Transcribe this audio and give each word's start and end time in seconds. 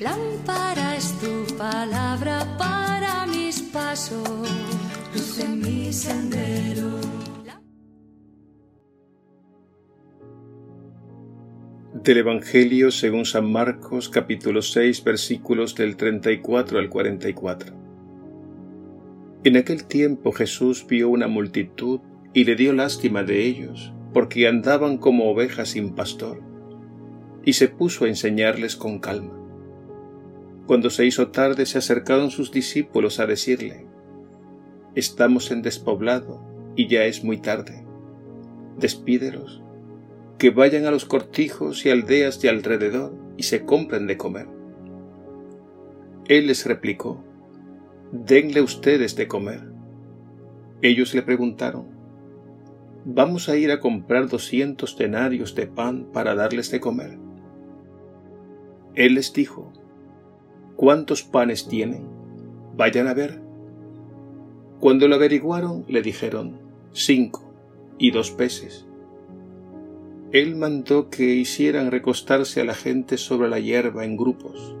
Lámpara 0.00 0.96
es 0.96 1.18
tu 1.20 1.56
palabra 1.56 2.46
para 2.58 3.26
mis 3.26 3.62
pasos, 3.62 4.48
luz 5.14 5.38
en 5.38 5.60
mi 5.60 5.92
sendero. 5.92 7.00
Del 11.94 12.18
Evangelio 12.18 12.90
según 12.90 13.24
San 13.24 13.50
Marcos 13.50 14.08
capítulo 14.10 14.60
6 14.60 15.02
versículos 15.02 15.74
del 15.74 15.96
34 15.96 16.78
al 16.78 16.90
44. 16.90 17.74
En 19.44 19.56
aquel 19.56 19.84
tiempo 19.84 20.32
Jesús 20.32 20.86
vio 20.86 21.08
una 21.08 21.26
multitud 21.26 22.00
y 22.34 22.44
le 22.44 22.54
dio 22.54 22.74
lástima 22.74 23.22
de 23.22 23.46
ellos, 23.46 23.92
porque 24.12 24.46
andaban 24.46 24.98
como 24.98 25.30
ovejas 25.30 25.70
sin 25.70 25.94
pastor, 25.94 26.42
y 27.44 27.54
se 27.54 27.68
puso 27.68 28.04
a 28.04 28.08
enseñarles 28.08 28.76
con 28.76 28.98
calma. 28.98 29.39
Cuando 30.70 30.88
se 30.88 31.04
hizo 31.04 31.32
tarde 31.32 31.66
se 31.66 31.78
acercaron 31.78 32.30
sus 32.30 32.52
discípulos 32.52 33.18
a 33.18 33.26
decirle, 33.26 33.88
Estamos 34.94 35.50
en 35.50 35.62
despoblado 35.62 36.44
y 36.76 36.86
ya 36.86 37.06
es 37.06 37.24
muy 37.24 37.38
tarde. 37.38 37.84
Despídelos 38.78 39.64
que 40.38 40.50
vayan 40.50 40.86
a 40.86 40.92
los 40.92 41.06
cortijos 41.06 41.84
y 41.84 41.90
aldeas 41.90 42.40
de 42.40 42.50
alrededor 42.50 43.12
y 43.36 43.42
se 43.42 43.64
compren 43.64 44.06
de 44.06 44.16
comer. 44.16 44.46
Él 46.28 46.46
les 46.46 46.64
replicó, 46.64 47.24
denle 48.12 48.62
ustedes 48.62 49.16
de 49.16 49.26
comer. 49.26 49.72
Ellos 50.82 51.12
le 51.16 51.22
preguntaron, 51.22 51.88
¿vamos 53.04 53.48
a 53.48 53.56
ir 53.56 53.72
a 53.72 53.80
comprar 53.80 54.28
doscientos 54.28 54.96
denarios 54.96 55.56
de 55.56 55.66
pan 55.66 56.12
para 56.12 56.36
darles 56.36 56.70
de 56.70 56.78
comer? 56.78 57.18
Él 58.94 59.14
les 59.14 59.32
dijo, 59.32 59.72
¿cuántos 60.80 61.22
panes 61.22 61.68
tienen? 61.68 62.08
Vayan 62.74 63.06
a 63.06 63.12
ver. 63.12 63.42
Cuando 64.80 65.08
lo 65.08 65.16
averiguaron, 65.16 65.84
le 65.88 66.00
dijeron, 66.00 66.58
cinco 66.94 67.52
y 67.98 68.12
dos 68.12 68.30
peces 68.30 68.86
él 70.32 70.54
mandó 70.54 71.10
que 71.10 71.34
hicieran 71.34 71.90
recostarse 71.90 72.62
a 72.62 72.64
la 72.64 72.74
gente 72.74 73.18
sobre 73.18 73.48
la 73.50 73.58
hierba 73.58 74.04
en 74.04 74.16
grupos. 74.16 74.76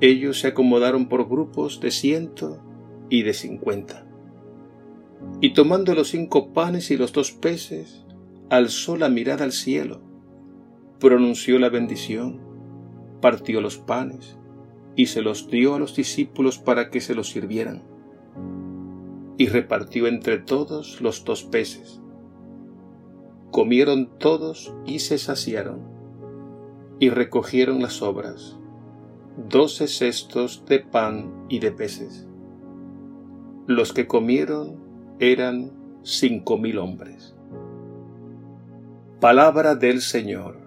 Ellos 0.00 0.40
se 0.40 0.48
acomodaron 0.48 1.08
por 1.08 1.28
grupos 1.28 1.80
de 1.80 1.92
ciento 1.92 2.60
y 3.08 3.22
de 3.22 3.32
cincuenta. 3.32 4.04
Y 5.40 5.54
tomando 5.54 5.94
los 5.94 6.08
cinco 6.08 6.52
panes 6.52 6.90
y 6.90 6.96
los 6.96 7.12
dos 7.12 7.30
peces, 7.30 8.04
alzó 8.50 8.96
la 8.96 9.08
mirada 9.08 9.44
al 9.44 9.52
cielo, 9.52 10.00
pronunció 10.98 11.60
la 11.60 11.68
bendición, 11.68 12.40
partió 13.20 13.60
los 13.60 13.78
panes 13.78 14.36
y 14.96 15.06
se 15.06 15.22
los 15.22 15.48
dio 15.48 15.74
a 15.74 15.78
los 15.78 15.96
discípulos 15.96 16.58
para 16.58 16.90
que 16.90 17.00
se 17.00 17.14
los 17.14 17.30
sirvieran. 17.30 17.82
Y 19.36 19.48
repartió 19.48 20.06
entre 20.06 20.38
todos 20.38 21.00
los 21.00 21.24
dos 21.24 21.44
peces 21.44 22.00
Comieron 23.54 24.18
todos 24.18 24.74
y 24.84 24.98
se 24.98 25.16
saciaron, 25.16 25.78
y 26.98 27.08
recogieron 27.08 27.80
las 27.82 28.02
obras, 28.02 28.58
doce 29.48 29.86
cestos 29.86 30.64
de 30.66 30.80
pan 30.80 31.32
y 31.48 31.60
de 31.60 31.70
peces. 31.70 32.26
Los 33.68 33.92
que 33.92 34.08
comieron 34.08 34.80
eran 35.20 35.70
cinco 36.02 36.58
mil 36.58 36.78
hombres. 36.78 37.36
Palabra 39.20 39.76
del 39.76 40.00
Señor. 40.00 40.58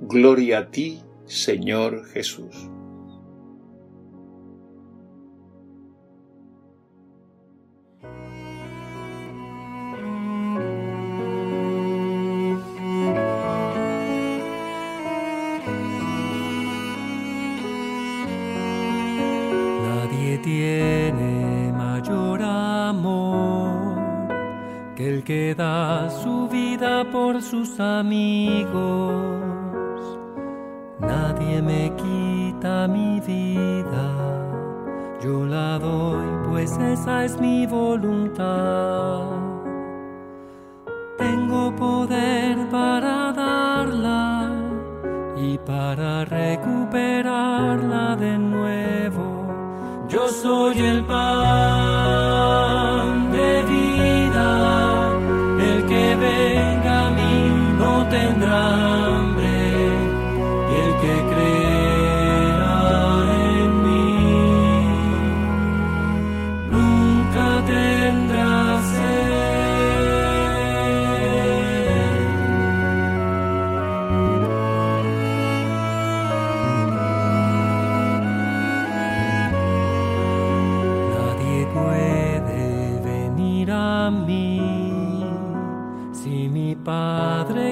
Gloria 0.00 0.58
a 0.58 0.70
ti, 0.72 1.04
Señor 1.24 2.04
Jesús. 2.06 2.68
Que 25.28 25.54
da 25.54 26.08
su 26.08 26.48
vida 26.48 27.04
por 27.12 27.42
sus 27.42 27.78
amigos. 27.78 29.42
Nadie 30.98 31.60
me 31.60 31.92
quita 31.96 32.88
mi 32.88 33.20
vida, 33.20 34.06
yo 35.22 35.44
la 35.44 35.78
doy, 35.78 36.24
pues 36.48 36.78
esa 36.78 37.26
es 37.26 37.38
mi 37.38 37.66
voluntad. 37.66 39.20
Tengo 41.18 41.76
poder 41.76 42.56
para 42.70 43.30
darla 43.34 44.50
y 45.36 45.58
para 45.58 46.24
recuperarla 46.24 48.16
de 48.16 48.38
nuevo 48.38 49.46
yo 50.08 50.26
soy 50.28 50.78
el 50.78 51.04
pan 51.04 51.97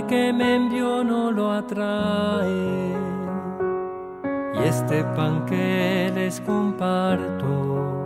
que 0.07 0.33
me 0.33 0.57
envió 0.57 1.05
no 1.05 1.31
lo 1.31 1.53
atrae. 1.53 2.95
Y 4.55 4.59
este 4.59 5.05
pan 5.17 5.45
que 5.47 6.11
les 6.15 6.41
comparto 6.41 7.97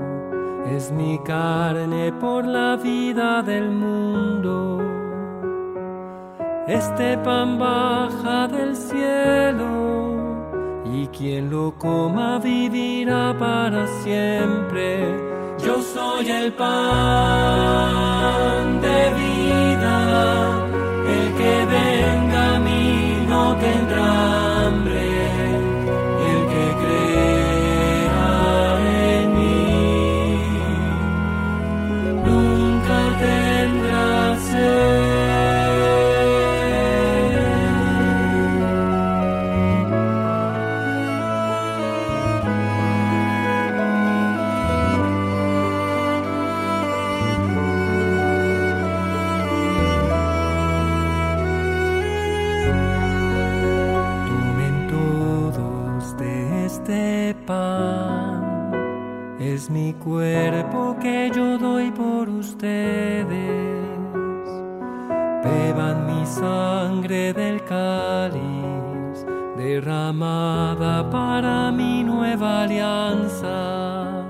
es 0.67 0.91
mi 0.93 1.19
carne 1.21 2.13
por 2.13 2.45
la 2.47 2.77
vida 2.77 3.43
del 3.43 3.71
mundo. 3.71 4.81
Este 6.67 7.19
pan 7.19 7.59
baja 7.59 8.49
del 8.49 8.75
cielo 8.77 10.11
y 10.93 11.07
quien 11.09 11.51
lo 11.51 11.75
coma 11.77 12.39
vivirá 12.39 13.37
para 13.39 13.87
siempre. 14.03 15.05
Yo 15.59 15.83
soy 15.83 16.31
el 16.31 16.53
pan 16.53 16.71
de 18.81 19.11
vida 19.21 20.70
el 21.71 21.77
que 21.77 22.05
venga 22.07 22.57
a 22.57 22.61
mí 22.61 23.27
no 23.29 23.57
tendrá 23.57 24.67
hambre. 24.67 25.10
Es 59.61 59.69
mi 59.69 59.93
cuerpo 59.95 60.97
que 61.01 61.31
yo 61.35 61.59
doy 61.59 61.91
por 61.91 62.29
ustedes. 62.29 63.27
Beban 65.45 66.07
mi 66.07 66.25
sangre 66.25 67.33
del 67.33 67.63
cáliz, 67.65 69.27
derramada 69.57 71.11
para 71.11 71.71
mi 71.73 72.03
nueva 72.05 72.63
alianza. 72.63 74.25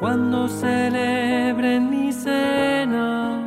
Cuando 0.00 0.48
celebren 0.48 1.90
mi 1.90 2.12
cena, 2.12 3.40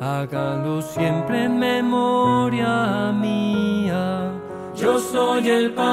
háganlo 0.00 0.80
siempre 0.80 1.44
en 1.44 1.58
memoria 1.58 3.12
mía. 3.12 4.43
Yo 4.84 4.98
soy 5.00 5.48
el 5.48 5.72
pan 5.72 5.84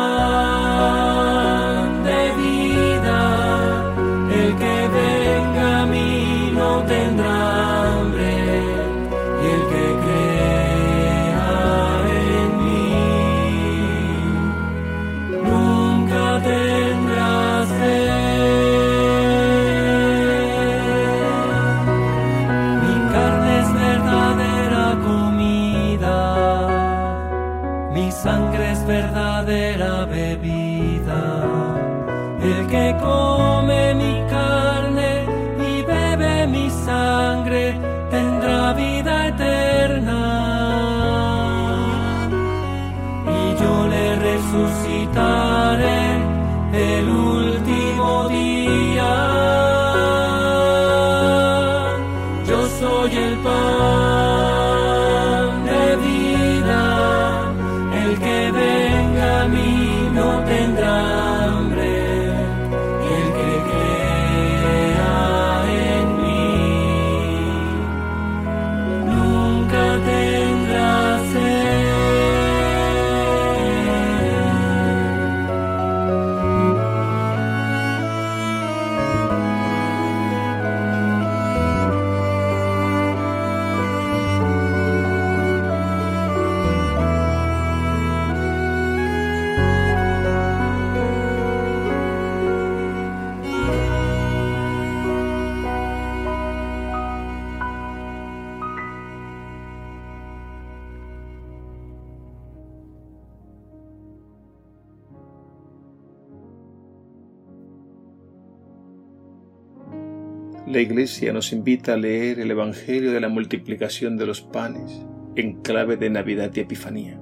La 110.71 110.79
Iglesia 110.79 111.33
nos 111.33 111.51
invita 111.51 111.95
a 111.95 111.97
leer 111.97 112.39
el 112.39 112.50
Evangelio 112.50 113.12
de 113.12 113.19
la 113.19 113.27
multiplicación 113.27 114.15
de 114.15 114.25
los 114.25 114.39
panes 114.39 115.01
en 115.35 115.62
clave 115.62 115.97
de 115.97 116.09
Navidad 116.09 116.50
y 116.56 116.62
Epifanía. 116.62 117.19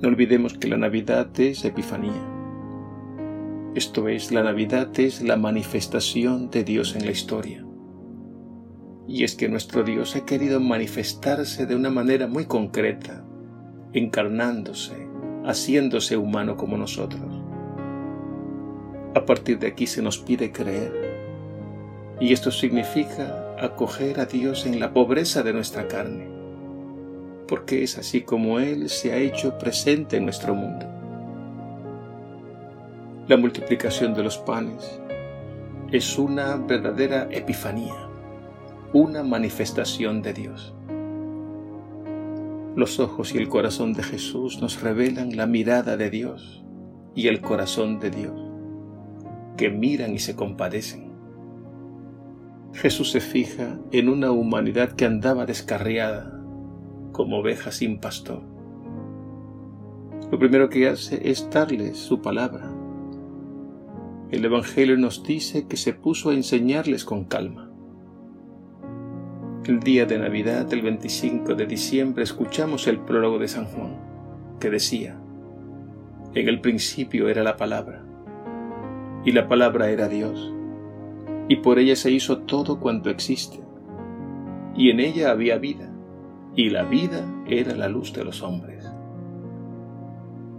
No 0.00 0.06
olvidemos 0.06 0.54
que 0.54 0.68
la 0.68 0.76
Navidad 0.76 1.28
es 1.40 1.64
Epifanía. 1.64 2.22
Esto 3.74 4.06
es, 4.06 4.30
la 4.30 4.44
Navidad 4.44 4.88
es 5.00 5.20
la 5.20 5.36
manifestación 5.36 6.48
de 6.48 6.62
Dios 6.62 6.94
en 6.94 7.06
la 7.06 7.10
historia. 7.10 7.66
Y 9.08 9.24
es 9.24 9.34
que 9.34 9.48
nuestro 9.48 9.82
Dios 9.82 10.14
ha 10.14 10.24
querido 10.24 10.60
manifestarse 10.60 11.66
de 11.66 11.74
una 11.74 11.90
manera 11.90 12.28
muy 12.28 12.44
concreta, 12.44 13.26
encarnándose, 13.94 14.94
haciéndose 15.44 16.16
humano 16.16 16.56
como 16.56 16.76
nosotros. 16.76 17.42
A 19.16 19.26
partir 19.26 19.58
de 19.58 19.66
aquí 19.66 19.88
se 19.88 20.02
nos 20.02 20.18
pide 20.18 20.52
creer 20.52 21.05
y 22.20 22.32
esto 22.32 22.50
significa 22.50 23.54
acoger 23.58 24.20
a 24.20 24.26
Dios 24.26 24.66
en 24.66 24.80
la 24.80 24.92
pobreza 24.92 25.42
de 25.42 25.52
nuestra 25.52 25.86
carne, 25.86 26.28
porque 27.46 27.82
es 27.82 27.98
así 27.98 28.22
como 28.22 28.58
Él 28.58 28.88
se 28.88 29.12
ha 29.12 29.16
hecho 29.16 29.58
presente 29.58 30.16
en 30.16 30.24
nuestro 30.24 30.54
mundo. 30.54 30.86
La 33.28 33.36
multiplicación 33.36 34.14
de 34.14 34.22
los 34.22 34.38
panes 34.38 35.00
es 35.92 36.18
una 36.18 36.56
verdadera 36.56 37.28
epifanía, 37.30 37.94
una 38.92 39.22
manifestación 39.22 40.22
de 40.22 40.32
Dios. 40.32 40.74
Los 42.76 42.98
ojos 43.00 43.34
y 43.34 43.38
el 43.38 43.48
corazón 43.48 43.92
de 43.94 44.02
Jesús 44.02 44.60
nos 44.60 44.80
revelan 44.80 45.36
la 45.36 45.46
mirada 45.46 45.96
de 45.96 46.10
Dios 46.10 46.64
y 47.14 47.28
el 47.28 47.40
corazón 47.40 48.00
de 48.00 48.10
Dios, 48.10 48.40
que 49.56 49.70
miran 49.70 50.12
y 50.14 50.18
se 50.18 50.36
compadecen. 50.36 51.05
Jesús 52.76 53.10
se 53.10 53.20
fija 53.20 53.78
en 53.90 54.10
una 54.10 54.30
humanidad 54.32 54.92
que 54.92 55.06
andaba 55.06 55.46
descarriada, 55.46 56.38
como 57.12 57.38
oveja 57.38 57.72
sin 57.72 58.00
pastor. 58.00 58.42
Lo 60.30 60.38
primero 60.38 60.68
que 60.68 60.86
hace 60.86 61.30
es 61.30 61.48
darles 61.48 61.96
su 61.96 62.20
palabra. 62.20 62.70
El 64.30 64.44
Evangelio 64.44 64.98
nos 64.98 65.22
dice 65.22 65.66
que 65.66 65.78
se 65.78 65.94
puso 65.94 66.28
a 66.28 66.34
enseñarles 66.34 67.06
con 67.06 67.24
calma. 67.24 67.70
El 69.64 69.80
día 69.80 70.04
de 70.04 70.18
Navidad, 70.18 70.70
el 70.70 70.82
25 70.82 71.54
de 71.54 71.66
diciembre, 71.66 72.24
escuchamos 72.24 72.86
el 72.88 72.98
prólogo 72.98 73.38
de 73.38 73.48
San 73.48 73.64
Juan, 73.64 73.96
que 74.60 74.68
decía, 74.68 75.18
En 76.34 76.46
el 76.46 76.60
principio 76.60 77.30
era 77.30 77.42
la 77.42 77.56
palabra, 77.56 78.04
y 79.24 79.32
la 79.32 79.48
palabra 79.48 79.88
era 79.88 80.08
Dios 80.08 80.52
y 81.48 81.56
por 81.56 81.78
ella 81.78 81.96
se 81.96 82.10
hizo 82.10 82.38
todo 82.38 82.80
cuanto 82.80 83.10
existe. 83.10 83.60
Y 84.76 84.90
en 84.90 85.00
ella 85.00 85.30
había 85.30 85.58
vida, 85.58 85.92
y 86.54 86.70
la 86.70 86.84
vida 86.84 87.26
era 87.46 87.74
la 87.74 87.88
luz 87.88 88.12
de 88.12 88.24
los 88.24 88.42
hombres. 88.42 88.84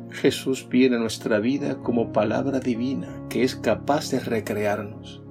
Jesús 0.10 0.68
viene 0.70 0.96
a 0.96 1.00
nuestra 1.00 1.40
vida 1.40 1.78
como 1.84 2.12
palabra 2.12 2.60
divina 2.60 3.10
que 3.30 3.44
es 3.44 3.56
capaz 3.56 4.12
de 4.12 4.20
recrearnos. 4.20 5.22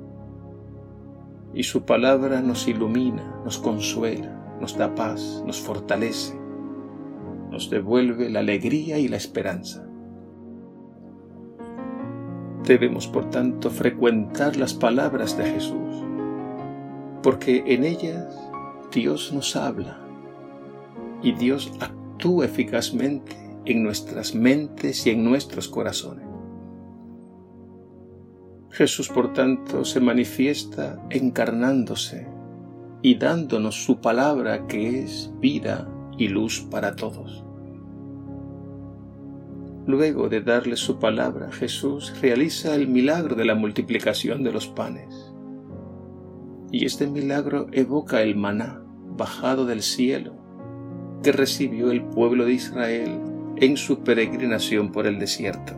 Y 1.54 1.62
su 1.62 1.84
palabra 1.84 2.42
nos 2.42 2.68
ilumina, 2.68 3.40
nos 3.44 3.58
consuela, 3.58 4.56
nos 4.60 4.76
da 4.76 4.94
paz, 4.94 5.42
nos 5.46 5.60
fortalece, 5.60 6.38
nos 7.50 7.70
devuelve 7.70 8.28
la 8.28 8.40
alegría 8.40 8.98
y 8.98 9.08
la 9.08 9.16
esperanza. 9.16 9.85
Debemos, 12.66 13.06
por 13.06 13.30
tanto, 13.30 13.70
frecuentar 13.70 14.56
las 14.56 14.74
palabras 14.74 15.38
de 15.38 15.44
Jesús, 15.44 16.04
porque 17.22 17.62
en 17.68 17.84
ellas 17.84 18.26
Dios 18.92 19.32
nos 19.32 19.54
habla 19.54 20.00
y 21.22 21.30
Dios 21.32 21.72
actúa 21.78 22.44
eficazmente 22.46 23.36
en 23.66 23.84
nuestras 23.84 24.34
mentes 24.34 25.06
y 25.06 25.10
en 25.10 25.24
nuestros 25.24 25.68
corazones. 25.68 26.26
Jesús, 28.70 29.08
por 29.08 29.32
tanto, 29.32 29.84
se 29.84 30.00
manifiesta 30.00 31.00
encarnándose 31.08 32.26
y 33.00 33.14
dándonos 33.14 33.84
su 33.84 34.00
palabra 34.00 34.66
que 34.66 35.04
es 35.04 35.30
vida 35.40 35.88
y 36.18 36.28
luz 36.28 36.66
para 36.68 36.96
todos. 36.96 37.45
Luego 39.86 40.28
de 40.28 40.40
darle 40.40 40.74
su 40.76 40.98
palabra, 40.98 41.52
Jesús 41.52 42.12
realiza 42.20 42.74
el 42.74 42.88
milagro 42.88 43.36
de 43.36 43.44
la 43.44 43.54
multiplicación 43.54 44.42
de 44.42 44.52
los 44.52 44.66
panes. 44.66 45.32
Y 46.72 46.84
este 46.84 47.06
milagro 47.06 47.68
evoca 47.70 48.20
el 48.20 48.34
maná 48.34 48.82
bajado 49.16 49.64
del 49.64 49.82
cielo 49.82 50.34
que 51.22 51.30
recibió 51.30 51.92
el 51.92 52.02
pueblo 52.02 52.46
de 52.46 52.54
Israel 52.54 53.20
en 53.56 53.76
su 53.76 54.00
peregrinación 54.00 54.90
por 54.90 55.06
el 55.06 55.20
desierto. 55.20 55.74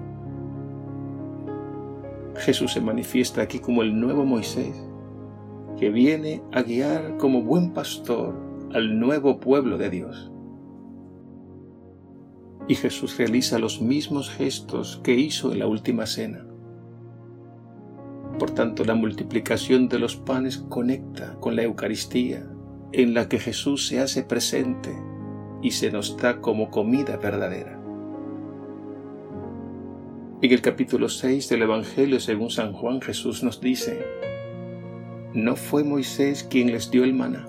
Jesús 2.37 2.73
se 2.73 2.81
manifiesta 2.81 3.43
aquí 3.43 3.59
como 3.59 3.83
el 3.83 4.01
nuevo 4.01 4.25
Moisés, 4.25 4.75
que 5.79 5.91
viene 5.91 6.43
a 6.53 6.63
guiar 6.63 7.19
como 7.19 7.43
buen 7.43 7.75
pastor 7.75 8.35
al 8.73 8.99
nuevo 8.99 9.39
pueblo 9.39 9.77
de 9.77 9.91
Dios 9.91 10.33
y 12.69 12.75
Jesús 12.75 13.17
realiza 13.17 13.59
los 13.59 13.81
mismos 13.81 14.31
gestos 14.31 15.01
que 15.03 15.15
hizo 15.15 15.53
en 15.53 15.59
la 15.59 15.67
última 15.67 16.07
cena. 16.07 16.45
Por 18.39 18.51
tanto, 18.51 18.85
la 18.85 18.95
multiplicación 18.95 19.89
de 19.89 19.99
los 19.99 20.17
panes 20.17 20.59
conecta 20.59 21.35
con 21.41 21.57
la 21.57 21.63
Eucaristía, 21.63 22.47
en 22.93 23.15
la 23.15 23.29
que 23.29 23.39
Jesús 23.39 23.89
se 23.89 24.01
hace 24.01 24.23
presente 24.23 24.95
y 25.63 25.73
se 25.73 25.91
nos 25.91 26.17
da 26.19 26.41
como 26.41 26.71
comida 26.71 27.17
verdadera. 27.17 27.81
En 30.41 30.53
el 30.53 30.61
capítulo 30.61 31.09
6 31.09 31.49
del 31.49 31.63
Evangelio 31.63 32.21
según 32.21 32.51
San 32.51 32.73
Juan 32.73 33.01
Jesús 33.01 33.43
nos 33.43 33.61
dice, 33.61 34.07
No 35.35 35.57
fue 35.57 35.83
Moisés 35.83 36.45
quien 36.45 36.71
les 36.71 36.93
dio 36.93 37.03
el 37.03 37.13
maná, 37.13 37.49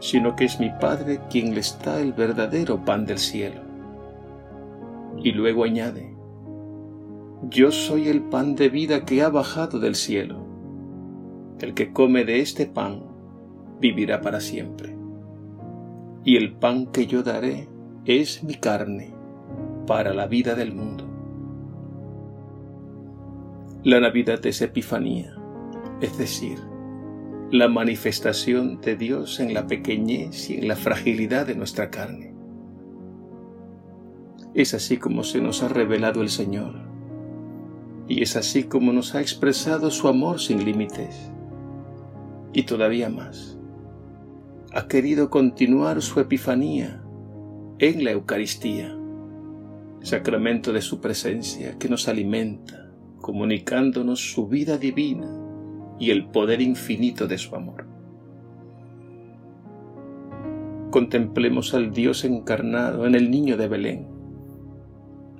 sino 0.00 0.34
que 0.34 0.46
es 0.46 0.58
mi 0.58 0.70
Padre 0.80 1.20
quien 1.30 1.54
les 1.54 1.78
da 1.84 2.00
el 2.00 2.12
verdadero 2.14 2.84
pan 2.84 3.06
del 3.06 3.18
cielo. 3.18 3.65
Y 5.26 5.32
luego 5.32 5.64
añade, 5.64 6.14
Yo 7.50 7.72
soy 7.72 8.06
el 8.06 8.22
pan 8.22 8.54
de 8.54 8.68
vida 8.68 9.04
que 9.04 9.22
ha 9.22 9.28
bajado 9.28 9.80
del 9.80 9.96
cielo. 9.96 10.46
El 11.58 11.74
que 11.74 11.92
come 11.92 12.24
de 12.24 12.38
este 12.38 12.66
pan 12.66 13.02
vivirá 13.80 14.20
para 14.20 14.38
siempre. 14.38 14.96
Y 16.22 16.36
el 16.36 16.54
pan 16.54 16.86
que 16.92 17.08
yo 17.08 17.24
daré 17.24 17.68
es 18.04 18.44
mi 18.44 18.54
carne 18.54 19.14
para 19.88 20.14
la 20.14 20.28
vida 20.28 20.54
del 20.54 20.72
mundo. 20.72 21.04
La 23.82 23.98
Navidad 23.98 24.46
es 24.46 24.62
Epifanía, 24.62 25.34
es 26.00 26.16
decir, 26.18 26.60
la 27.50 27.66
manifestación 27.66 28.80
de 28.80 28.94
Dios 28.94 29.40
en 29.40 29.54
la 29.54 29.66
pequeñez 29.66 30.50
y 30.50 30.58
en 30.58 30.68
la 30.68 30.76
fragilidad 30.76 31.48
de 31.48 31.56
nuestra 31.56 31.90
carne. 31.90 32.35
Es 34.56 34.72
así 34.72 34.96
como 34.96 35.22
se 35.22 35.42
nos 35.42 35.62
ha 35.62 35.68
revelado 35.68 36.22
el 36.22 36.30
Señor, 36.30 36.76
y 38.08 38.22
es 38.22 38.36
así 38.36 38.64
como 38.64 38.90
nos 38.94 39.14
ha 39.14 39.20
expresado 39.20 39.90
su 39.90 40.08
amor 40.08 40.40
sin 40.40 40.64
límites, 40.64 41.30
y 42.54 42.62
todavía 42.62 43.10
más. 43.10 43.58
Ha 44.72 44.88
querido 44.88 45.28
continuar 45.28 46.00
su 46.00 46.20
Epifanía 46.20 47.02
en 47.80 48.02
la 48.02 48.12
Eucaristía, 48.12 48.96
sacramento 50.00 50.72
de 50.72 50.80
su 50.80 51.02
presencia 51.02 51.76
que 51.78 51.90
nos 51.90 52.08
alimenta, 52.08 52.90
comunicándonos 53.20 54.32
su 54.32 54.48
vida 54.48 54.78
divina 54.78 55.38
y 55.98 56.12
el 56.12 56.28
poder 56.30 56.62
infinito 56.62 57.26
de 57.28 57.36
su 57.36 57.54
amor. 57.56 57.86
Contemplemos 60.90 61.74
al 61.74 61.92
Dios 61.92 62.24
encarnado 62.24 63.06
en 63.06 63.14
el 63.14 63.30
niño 63.30 63.58
de 63.58 63.68
Belén 63.68 64.15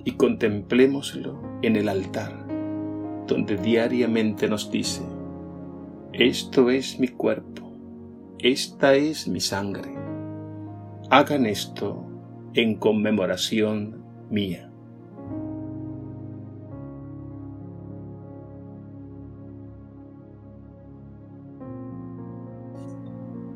y 0.07 0.13
contemplémoslo 0.13 1.43
en 1.63 1.75
el 1.75 1.89
altar, 1.89 2.47
donde 3.27 3.57
diariamente 3.57 4.49
nos 4.49 4.71
dice, 4.71 5.03
esto 6.13 6.71
es 6.71 7.01
mi 7.01 7.09
cuerpo, 7.09 7.73
esta 8.39 8.95
es 8.95 9.27
mi 9.27 9.41
sangre. 9.41 9.97
Hagan 11.11 11.45
esto 11.45 12.07
en 12.55 12.77
conmemoración 12.77 14.05
mía. 14.31 14.71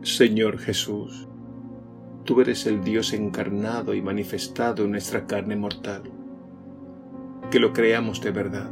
Señor 0.02 0.58
Jesús, 0.58 1.28
tú 2.24 2.40
eres 2.40 2.66
el 2.66 2.82
Dios 2.82 3.12
encarnado 3.12 3.94
y 3.94 4.02
manifestado 4.02 4.84
en 4.84 4.90
nuestra 4.90 5.28
carne 5.28 5.54
mortal. 5.54 6.19
Que 7.50 7.60
lo 7.60 7.72
creamos 7.72 8.20
de 8.20 8.30
verdad. 8.30 8.70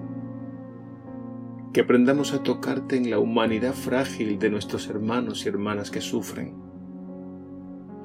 Que 1.73 1.81
aprendamos 1.81 2.33
a 2.33 2.43
tocarte 2.43 2.97
en 2.97 3.11
la 3.11 3.19
humanidad 3.19 3.75
frágil 3.75 4.39
de 4.39 4.51
nuestros 4.51 4.89
hermanos 4.89 5.45
y 5.45 5.49
hermanas 5.49 5.91
que 5.91 6.01
sufren. 6.01 6.55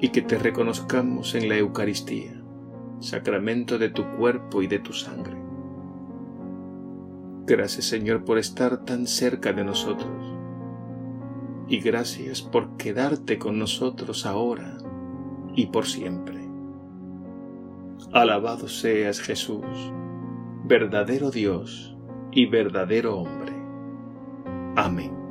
Y 0.00 0.08
que 0.08 0.22
te 0.22 0.38
reconozcamos 0.38 1.34
en 1.34 1.48
la 1.48 1.56
Eucaristía, 1.56 2.42
sacramento 3.00 3.78
de 3.78 3.88
tu 3.88 4.04
cuerpo 4.16 4.62
y 4.62 4.66
de 4.66 4.80
tu 4.80 4.92
sangre. 4.92 5.36
Gracias 7.46 7.84
Señor 7.84 8.24
por 8.24 8.38
estar 8.38 8.84
tan 8.84 9.06
cerca 9.06 9.52
de 9.52 9.64
nosotros 9.64 10.34
y 11.68 11.80
gracias 11.80 12.42
por 12.42 12.76
quedarte 12.76 13.38
con 13.38 13.58
nosotros 13.58 14.26
ahora 14.26 14.78
y 15.54 15.66
por 15.66 15.86
siempre. 15.86 16.40
Alabado 18.12 18.68
seas 18.68 19.20
Jesús, 19.20 19.92
verdadero 20.66 21.30
Dios 21.30 21.94
y 22.32 22.46
verdadero 22.46 23.18
hombre. 23.18 23.52
Amén. 24.76 25.23